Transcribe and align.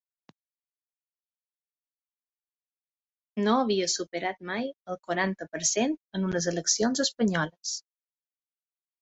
No 3.43 3.53
havia 3.57 3.89
superat 3.97 4.41
mai 4.51 4.73
el 4.95 4.99
quaranta 5.05 5.49
per 5.53 5.63
cent 5.75 5.95
en 6.21 6.27
unes 6.31 6.49
eleccions 6.55 7.05
espanyoles. 7.07 7.77